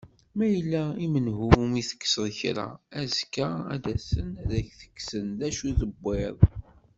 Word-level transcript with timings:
Ma 0.37 0.45
yella 0.53 0.83
i 1.03 1.05
menhu 1.13 1.45
umi 1.63 1.81
tekseḍ 1.89 2.25
kra, 2.39 2.67
azekka 2.99 3.47
ad 3.73 3.81
d-asen 3.83 4.27
ad 4.41 4.51
ak-ksen 4.59 5.27
d 5.39 5.41
acu 5.47 5.69
tewwiḍ. 5.79 6.37